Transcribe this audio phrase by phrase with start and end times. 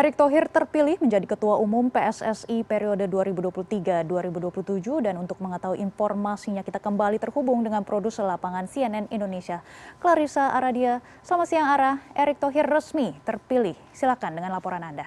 [0.00, 7.20] Erick Thohir terpilih menjadi Ketua Umum PSSI periode 2023-2027 dan untuk mengetahui informasinya kita kembali
[7.20, 9.60] terhubung dengan produser lapangan CNN Indonesia,
[10.00, 11.04] Clarissa Aradia.
[11.20, 13.76] Selamat siang Ara, Erick Thohir resmi terpilih.
[13.92, 15.04] Silakan dengan laporan Anda.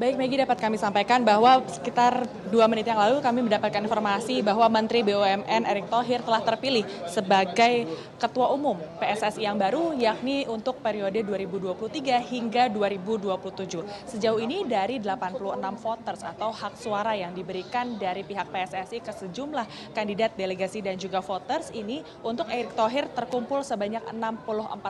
[0.00, 4.64] Baik Maggie dapat kami sampaikan bahwa sekitar dua menit yang lalu kami mendapatkan informasi bahwa
[4.72, 7.84] Menteri BUMN Erick Thohir telah terpilih sebagai
[8.16, 13.84] Ketua Umum PSSI yang baru yakni untuk periode 2023 hingga 2027.
[14.08, 19.92] Sejauh ini dari 86 voters atau hak suara yang diberikan dari pihak PSSI ke sejumlah
[19.92, 24.40] kandidat delegasi dan juga voters ini untuk Erick Thohir terkumpul sebanyak 64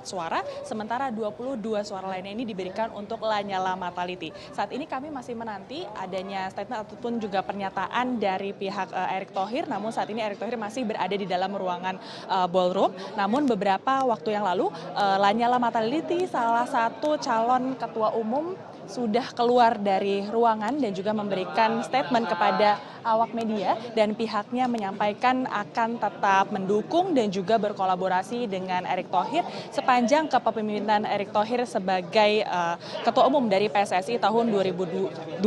[0.06, 4.30] suara sementara 22 suara lainnya ini diberikan untuk Lanyala Mataliti.
[4.54, 9.64] Saat ini kami masih menanti adanya statement ataupun juga pernyataan dari pihak uh, Erick Thohir.
[9.64, 11.96] Namun saat ini Erick Thohir masih berada di dalam ruangan
[12.28, 12.92] uh, ballroom.
[13.16, 18.52] Namun beberapa waktu yang lalu uh, Lanyala Mataliti salah satu calon ketua umum
[18.86, 25.98] sudah keluar dari ruangan dan juga memberikan statement kepada awak media dan pihaknya menyampaikan akan
[25.98, 29.42] tetap mendukung dan juga berkolaborasi dengan Erick Thohir
[29.74, 35.42] sepanjang kepemimpinan Erick Thohir sebagai uh, ketua umum dari PSSI tahun 2023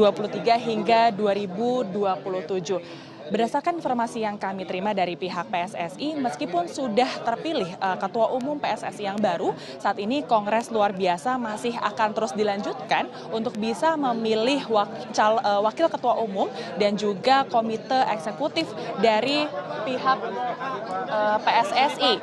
[0.60, 3.15] hingga 2027.
[3.26, 9.10] Berdasarkan informasi yang kami terima dari pihak PSSI, meskipun sudah terpilih uh, ketua umum PSSI
[9.10, 15.42] yang baru, saat ini kongres luar biasa masih akan terus dilanjutkan untuk bisa memilih wakil,
[15.42, 16.46] uh, wakil ketua umum
[16.78, 18.70] dan juga komite eksekutif
[19.02, 19.50] dari
[19.90, 20.20] pihak
[21.10, 22.14] uh, PSSI.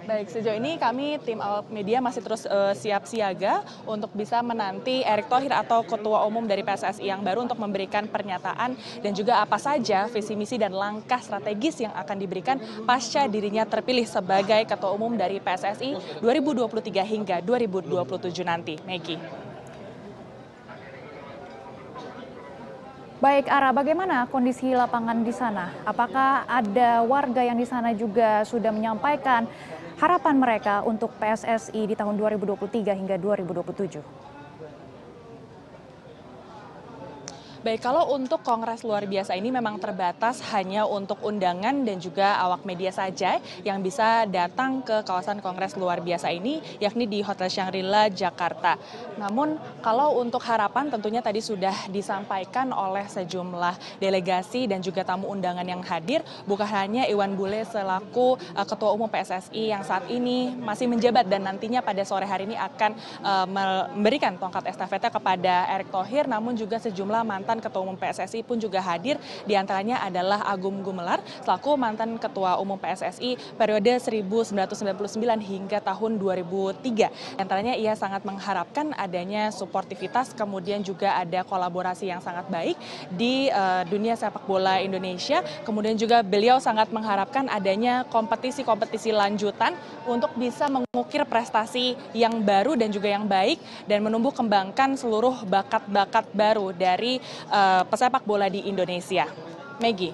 [0.00, 5.04] Baik, sejauh ini kami tim awal media masih terus uh, siap siaga untuk bisa menanti
[5.04, 9.60] Erick Thohir atau ketua umum dari PSSI yang baru untuk memberikan pernyataan dan juga apa
[9.60, 12.56] saja visi misi dan langkah strategis yang akan diberikan
[12.88, 18.74] pasca dirinya terpilih sebagai ketua umum dari PSSI 2023 hingga 2027 nanti.
[18.88, 19.49] Maggie.
[23.20, 25.68] Baik, Ara, bagaimana kondisi lapangan di sana?
[25.84, 29.44] Apakah ada warga yang di sana juga sudah menyampaikan
[30.00, 34.39] harapan mereka untuk PSSI di tahun 2023 hingga 2027?
[37.60, 42.64] Baik, kalau untuk kongres luar biasa ini memang terbatas hanya untuk undangan dan juga awak
[42.64, 48.08] media saja yang bisa datang ke kawasan kongres luar biasa ini, yakni di Hotel Shangri-La,
[48.08, 48.80] Jakarta.
[49.20, 55.68] Namun, kalau untuk harapan tentunya tadi sudah disampaikan oleh sejumlah delegasi dan juga tamu undangan
[55.68, 60.88] yang hadir, bukan hanya Iwan Bule selaku uh, Ketua Umum PSSI yang saat ini masih
[60.88, 63.44] menjabat dan nantinya pada sore hari ini akan uh,
[63.92, 68.62] memberikan tongkat estafeta kepada Erick Thohir, namun juga sejumlah mantan mantan Ketua Umum PSSI pun
[68.62, 69.18] juga hadir.
[69.42, 74.70] Di antaranya adalah Agung Gumelar, selaku mantan Ketua Umum PSSI periode 1999
[75.42, 77.10] hingga tahun 2003.
[77.34, 82.78] Di antaranya ia sangat mengharapkan adanya suportivitas, kemudian juga ada kolaborasi yang sangat baik
[83.10, 85.42] di uh, dunia sepak bola Indonesia.
[85.66, 89.74] Kemudian juga beliau sangat mengharapkan adanya kompetisi-kompetisi lanjutan
[90.06, 93.58] untuk bisa mengukir prestasi yang baru dan juga yang baik
[93.90, 97.18] dan menumbuh kembangkan seluruh bakat-bakat baru dari
[97.48, 99.24] uh, pesepak bola di Indonesia.
[99.80, 100.12] Maggie.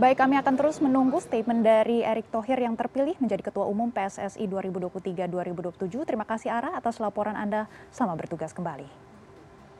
[0.00, 4.48] Baik, kami akan terus menunggu statement dari Erick Thohir yang terpilih menjadi Ketua Umum PSSI
[4.48, 6.08] 2023-2027.
[6.08, 7.68] Terima kasih Ara atas laporan Anda.
[7.92, 9.11] Selamat bertugas kembali.